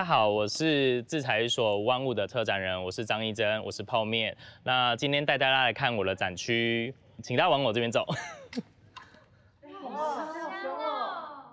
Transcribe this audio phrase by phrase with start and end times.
[0.00, 4.34] 家好，我是制裁所万物的策展人，我是张一珍，我是泡面。
[4.62, 8.06] 那今天带大家来看我的展区，请大家往我这边走。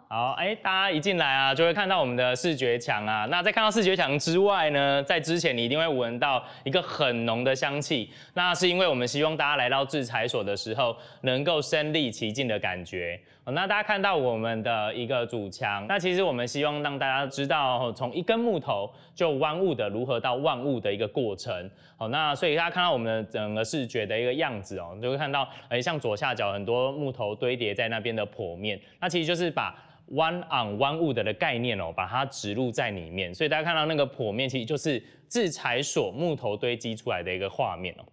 [0.08, 3.26] 好，哎，大家一进来啊，就会看到我们的视觉墙啊。
[3.26, 8.10] 那在看到视觉墙之外呢，在之前你一定会闻到一个很浓的香气。
[8.34, 13.20] 那是因为我们希望大家来到制裁所的时候，能够身临其境的感觉。
[13.54, 21.70] 那大家看到我们的一个主墙，那其实我们希望让大家知道，从一根木头就万物的如何到万物的一个过程。
[21.96, 29.74] 好，那所以大家看到我们的整个视觉的一个样子哦，你就会看到，哎，像左下角很多木头堆叠在那边的剖面，那其实就是把
[30.12, 33.34] one on one wood 的概念哦，把它植入在里面。
[33.34, 38.04] 所以大家看到那个剖面，其实就是制裁所木头堆积出来的一个画面哦。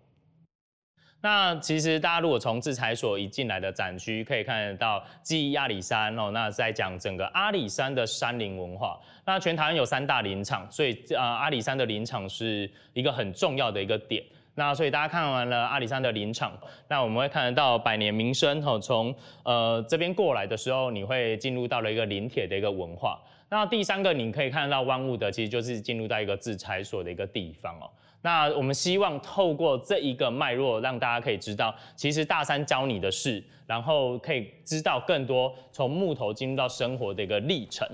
[1.24, 9.00] 那其实大家如果从制裁所一进来的展区，可以看得到记忆阿里山哦，那在讲整个阿里山的山林文化。
[9.24, 14.22] 那全台湾有三大林场，所以啊阿里山的林场是一个很重要的一个点。
[14.54, 16.52] 那所以大家看完了阿里山的林场，
[16.88, 23.18] 那我们会看得到百年名声哦，从呃这边过来的时候，你会进入到了一个林铁的一个文化。
[23.48, 27.88] 那第三个你可以看得到万物的，其实就是进入到一个制裁所的一个地方哦。
[28.24, 37.86] 那我们希望透过这一个脉络，让大家可以知道，其实大三教你的事，然后可以知道更多从木头进入到生活的一个历程。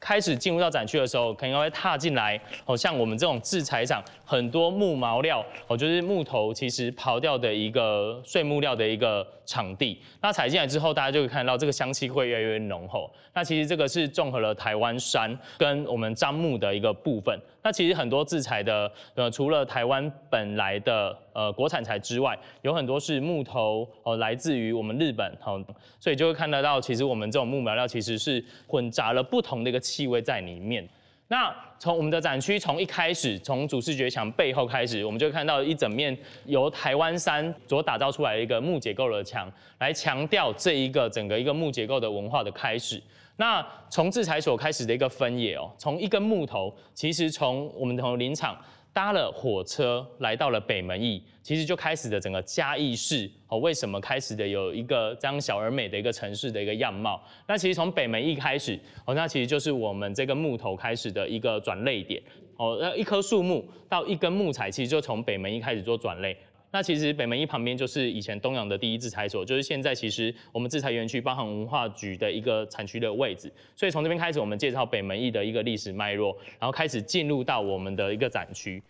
[0.00, 10.00] 开始进入到展区的时候，可能会踏进来，哦，像我们这种制材厂，很多木毛料，哦，就是木头其实刨掉的一个碎木料的一个场地。
[10.22, 13.10] 那踩进来之后，大家就会看到这个香气会越来越浓厚。
[13.34, 17.38] 那其实这个是综合了台湾山跟我们樟木的一个部分。
[17.62, 25.60] 那其实很多制材的，呃，除了台湾本来的呃国产材之外，有很多是木头哦，来自于我们日本，好，
[25.98, 30.88] 所以就会看得到，其实我们这种木苗料其实是混杂了不同的一个气味在里面。
[31.28, 36.16] 那从我们的展区从一开始，从主视觉墙背后开始，我们就看到一整面
[36.46, 43.00] 由台湾山所打造出来的一个木结构的墙，来强调这一个整个一个木结构的文化的开始。
[43.36, 48.58] 那从制裁所开始的一个分野哦，从一根木头，其实从我们从林场
[48.92, 57.22] 搭了火车来到了北门驿，其实就开始的整个嘉义市哦，为什么开始的有一个这样小而美的一个城市的一个样貌？
[57.46, 62.20] 那其实从北门驿开始哦，那其实就是我们这个木头开始的一个转类点
[62.56, 66.36] 哦，那一棵树木到一根木材，其实就从北门驿开始做转类。
[66.72, 73.52] 那其实北门一旁边就是以前东阳的第一制裁所，就是现在其实我们制裁园区包含文化局的一个产区的位置。
[73.74, 78.80] 所以从这边开始，我们介绍北门一的一个历史脉络，然后开始进入到我们的一个展区。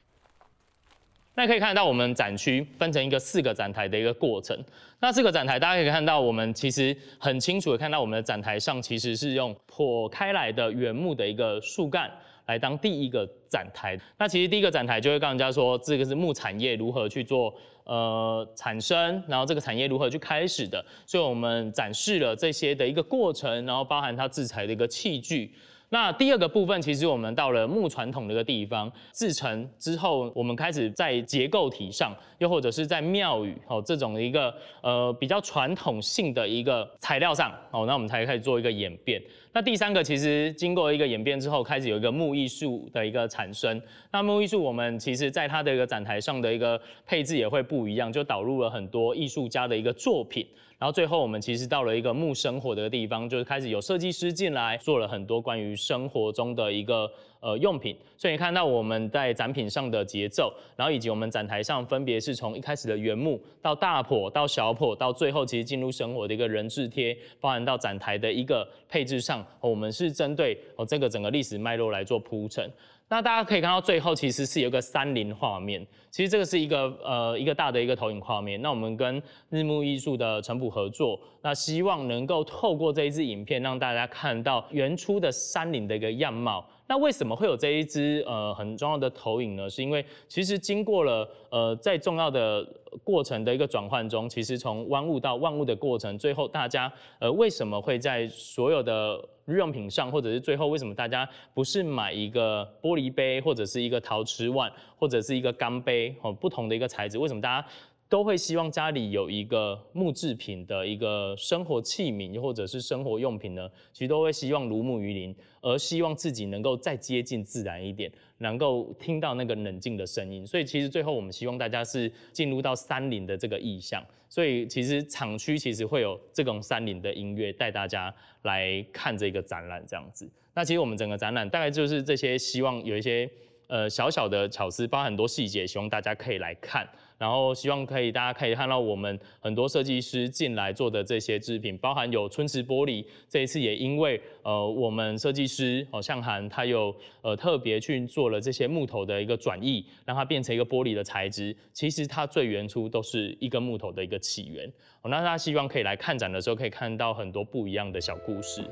[1.34, 4.56] 那可以看到我们展区分成一个四个展台的一个过程。
[5.00, 12.10] 那四个展台大家可以看到，我们其实很清楚的看到我们的展台上其实是用破开来的原木的一个树干。
[12.46, 17.54] 来当第一个展台，那其实第一个展台就会跟人家说，这个是木产业如何去做
[17.84, 25.54] 呃产生，然后这个产业如何去开始的，所以我们展示了这些的一个过程，然后包含它制裁的一个器具。
[25.92, 39.20] 那第二个部分，其实我们到了木传统的一个地方制成之后，我们开始在结构体上，又或者是在庙宇哦这种一个呃比较传统性的一个材料上哦，那我们才开始做一个演变。
[39.52, 43.82] 那第三个其实经过一个演变之后，开始有一个木艺术的一个产生。
[44.12, 50.46] 那木艺术我们其实在它的一个展台上的一个配置也会不一样，就导入了很多艺术家的一个作品。
[50.78, 57.10] 然后最后我们其实到了一个木生活的地方，就是开始有设计师进来做了很多关于生活中的一个
[57.41, 57.96] 呃用品。
[58.16, 72.70] 所以看到我们在展品上的节奏，然后以及我们展台上分别是从一开始的原木到大坡到小坡，到最后其实进入生活的一个人字贴，包含到展台的一个配置上，我们是针对哦这个整个历史脉络来做铺陈。
[73.12, 78.62] 那大家可以看到最后其实是有个山林画面，其实这个是一个呃一个大的一个投影画面。
[78.62, 86.64] 那我们跟日暮艺术的陈普合作，那希望能够透过这一支影片让大家看到原初的山林的一个样貌。
[86.90, 89.70] 那为什么会有这一支呃很重要的投影呢？
[89.70, 92.66] 是因为其实经过了呃在重要的
[93.04, 107.69] 过程的一个转换中，其实从万物到万物的过程，最后大家呃为什么会在所有的日用品上，或者是最后为什么大家不是买一个玻璃杯，或者是一个陶瓷碗，或者是一个钢杯哦，不同的一个材质，为什么大家
[108.10, 120.44] 都会希望家里有一个木制品的一个生活器皿或者是生活用品呢，其实都会希望如沐于林，而希望自己能够再接近自然一点，能够听到那个冷静的声音。
[120.44, 124.04] 所以其实最后我们希望大家是进入到山林的这个意象。
[124.28, 128.12] 所以其实厂区其实会有这种山林的音乐带大家
[128.42, 130.28] 来看这个展览这样子。
[130.52, 133.30] 那其实我们整个展览大概就是这些，希望有一些
[133.70, 136.87] 呃小小的巧思，包含很多细节，希望大家可以来看。
[137.17, 143.05] 然后希望可以，大家可以看到我们很多设计师进来做的这些制品，包含有春池玻璃。
[143.28, 151.55] 这一次也因为呃我们设计师哦向涵他有呃特别去做了这些木头的一个转译，让它变成一个玻璃的材质。
[151.75, 154.72] 其实它最原初都是一根木头的一个起源。
[155.05, 158.62] 那大家希望可以来看展的时候，可以看到很多不一样的小故事。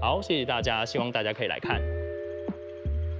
[0.00, 1.97] 好，谢谢大家，希望大家可以来看。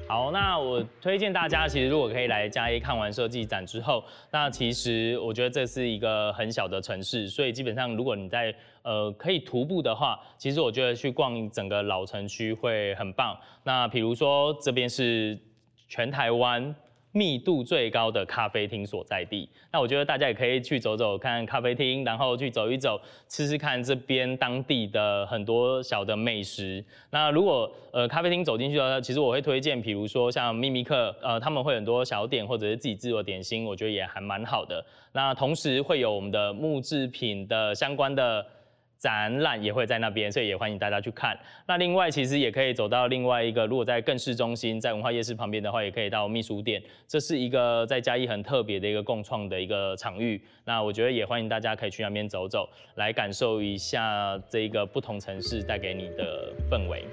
[0.08, 13.38] 好，那我推荐大家，其实如果可以来嘉义看完设计展之后，那其实我觉得这是一个很小的城市，所以基本上如果你在呃可以徒步的话，其实我觉得去逛整个老城区会很棒。
[13.64, 15.38] 那比如说这边是
[15.88, 16.74] 全台湾。
[17.18, 26.84] 密度最高的咖啡厅所在地，那我觉得大家也可以去走走看咖啡厅，然后去走一走，吃吃看这边当地的很多小的美食。
[27.10, 34.84] 那如果呃咖啡厅走进去的话，其实我会推荐，比如说像秘密客，呃他们会很多小点或者是自己制作点心，我觉得也还蛮好的。
[35.12, 38.46] 那同时会有我们的木制品的相关的。
[38.98, 41.38] 展览也会在那边，所以也欢迎大家去看。
[41.66, 46.82] 那另外，其实也可以走到另外一个，如果在更市中心，在文化夜市旁边的话，也可以到秘书店。
[47.06, 50.40] 这是一个在嘉义很特别的一个共创的一个场域。
[50.64, 57.04] 那我觉得也欢迎大家可以去那边走走，来感受一下这个不同城市带给你的氛围。